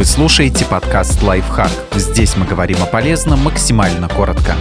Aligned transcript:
Вы 0.00 0.06
слушаете 0.06 0.64
подкаст 0.64 1.22
«Лайфхак». 1.22 1.70
Здесь 1.92 2.34
мы 2.34 2.46
говорим 2.46 2.82
о 2.82 2.86
полезном 2.86 3.40
максимально 3.40 4.08
коротко. 4.08 4.56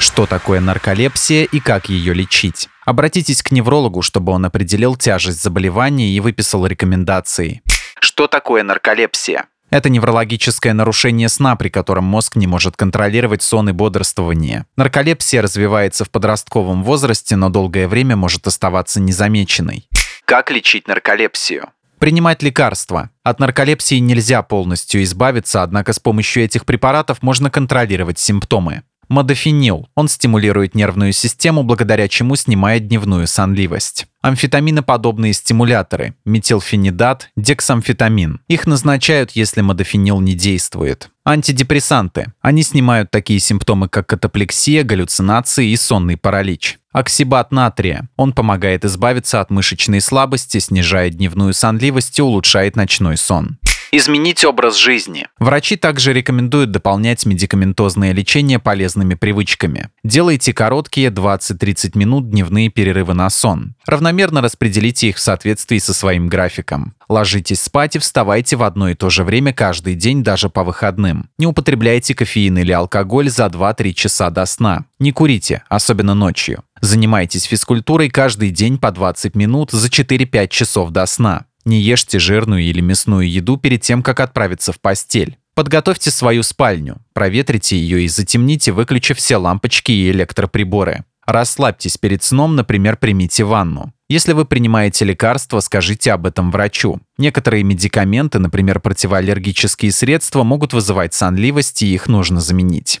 Что 0.00 0.26
такое 0.26 0.58
нарколепсия 0.58 1.44
и 1.44 1.60
как 1.60 1.88
ее 1.88 2.14
лечить? 2.14 2.68
Обратитесь 2.84 3.44
к 3.44 3.52
неврологу, 3.52 4.02
чтобы 4.02 4.32
он 4.32 4.44
определил 4.44 4.96
тяжесть 4.96 5.40
заболевания 5.40 6.08
и 6.08 6.18
выписал 6.18 6.66
рекомендации. 6.66 7.62
Что 8.00 8.26
такое 8.26 8.64
нарколепсия? 8.64 9.46
Это 9.70 9.88
неврологическое 9.88 10.72
нарушение 10.72 11.28
сна, 11.28 11.54
при 11.54 11.68
котором 11.68 12.02
мозг 12.02 12.34
не 12.34 12.48
может 12.48 12.76
контролировать 12.76 13.42
сон 13.42 13.68
и 13.68 13.72
бодрствование. 13.72 14.66
Нарколепсия 14.76 15.42
развивается 15.42 16.04
в 16.04 16.10
подростковом 16.10 16.82
возрасте, 16.82 17.36
но 17.36 17.50
долгое 17.50 17.86
время 17.86 18.16
может 18.16 18.48
оставаться 18.48 18.98
незамеченной. 18.98 19.88
Как 20.24 20.50
лечить 20.50 20.88
нарколепсию? 20.88 21.68
Принимать 22.04 22.42
лекарства. 22.42 23.08
От 23.22 23.40
нарколепсии 23.40 23.94
нельзя 23.94 24.42
полностью 24.42 25.02
избавиться, 25.04 25.62
однако 25.62 25.94
с 25.94 25.98
помощью 25.98 26.44
этих 26.44 26.66
препаратов 26.66 27.22
можно 27.22 27.48
контролировать 27.48 28.18
симптомы. 28.18 28.82
Модофенил. 29.14 29.88
Он 29.94 30.08
стимулирует 30.08 30.74
нервную 30.74 31.12
систему, 31.12 31.62
благодаря 31.62 32.08
чему 32.08 32.34
снимает 32.34 32.88
дневную 32.88 33.28
сонливость. 33.28 34.08
Амфетаминоподобные 34.22 35.32
стимуляторы– 35.32 36.16
метилфенидат, 36.24 37.30
дексамфетамин. 37.36 38.40
Их 38.48 38.66
назначают, 38.66 39.30
если 39.30 39.60
модофенил 39.60 40.18
не 40.18 40.34
действует. 40.34 41.10
Антидепрессанты. 41.24 42.32
Они 42.40 42.64
снимают 42.64 43.12
такие 43.12 43.38
симптомы, 43.38 43.88
как 43.88 44.08
катаплексия, 44.08 44.82
галлюцинации 44.82 45.68
и 45.68 45.76
сонный 45.76 46.16
паралич. 46.16 46.80
Оксибат 46.90 47.52
натрия. 47.52 48.08
Он 48.16 48.32
помогает 48.32 48.84
избавиться 48.84 49.40
от 49.40 49.48
мышечной 49.48 50.00
слабости, 50.00 50.58
снижает 50.58 51.14
дневную 51.14 51.54
сонливость 51.54 52.18
и 52.18 52.22
улучшает 52.22 52.74
ночной 52.74 53.16
сон. 53.16 53.58
Изменить 53.96 54.44
образ 54.44 54.76
жизни. 54.76 55.28
Врачи 55.38 55.76
также 55.76 56.12
рекомендуют 56.12 56.72
дополнять 56.72 57.24
медикаментозное 57.26 58.10
лечение 58.10 58.58
полезными 58.58 59.14
привычками. 59.14 59.88
Делайте 60.02 60.52
короткие 60.52 61.10
20-30 61.10 61.96
минут 61.96 62.28
дневные 62.28 62.70
перерывы 62.70 63.14
на 63.14 63.30
сон. 63.30 63.76
Равномерно 63.86 64.40
распределите 64.42 65.10
их 65.10 65.16
в 65.18 65.20
соответствии 65.20 65.78
со 65.78 65.94
своим 65.94 66.26
графиком. 66.26 66.94
Ложитесь 67.08 67.62
спать 67.62 67.94
и 67.94 68.00
вставайте 68.00 68.56
в 68.56 68.64
одно 68.64 68.88
и 68.88 68.96
то 68.96 69.10
же 69.10 69.22
время 69.22 69.52
каждый 69.52 69.94
день, 69.94 70.24
даже 70.24 70.48
по 70.48 70.64
выходным. 70.64 71.30
Не 71.38 71.46
употребляйте 71.46 72.16
кофеин 72.16 72.58
или 72.58 72.72
алкоголь 72.72 73.30
за 73.30 73.46
2-3 73.46 73.92
часа 73.92 74.30
до 74.30 74.44
сна. 74.46 74.86
Не 74.98 75.12
курите, 75.12 75.62
особенно 75.68 76.14
ночью. 76.14 76.64
Занимайтесь 76.80 77.44
физкультурой 77.44 78.10
каждый 78.10 78.50
день 78.50 78.76
по 78.76 78.90
20 78.90 79.36
минут 79.36 79.70
за 79.70 79.86
4-5 79.86 80.48
часов 80.48 80.90
до 80.90 81.06
сна. 81.06 81.44
Не 81.64 81.80
ешьте 81.80 82.18
жирную 82.18 82.62
или 82.62 82.80
мясную 82.80 83.30
еду 83.30 83.56
перед 83.56 83.82
тем, 83.82 84.02
как 84.02 84.20
отправиться 84.20 84.72
в 84.72 84.80
постель. 84.80 85.38
Подготовьте 85.54 86.10
свою 86.10 86.42
спальню, 86.42 86.98
проветрите 87.12 87.76
ее 87.78 88.02
и 88.02 88.08
затемните, 88.08 88.72
выключив 88.72 89.18
все 89.18 89.36
лампочки 89.36 89.92
и 89.92 90.10
электроприборы. 90.10 91.04
Расслабьтесь 91.26 91.96
перед 91.96 92.22
сном, 92.22 92.54
например, 92.56 92.96
примите 92.96 93.44
ванну. 93.44 93.92
Если 94.08 94.32
вы 94.34 94.44
принимаете 94.44 95.06
лекарства, 95.06 95.60
скажите 95.60 96.12
об 96.12 96.26
этом 96.26 96.50
врачу. 96.50 97.00
Некоторые 97.16 97.62
медикаменты, 97.62 98.38
например, 98.38 98.80
противоаллергические 98.80 99.92
средства, 99.92 100.42
могут 100.42 100.74
вызывать 100.74 101.14
сонливость, 101.14 101.82
и 101.82 101.94
их 101.94 102.08
нужно 102.08 102.40
заменить. 102.40 103.00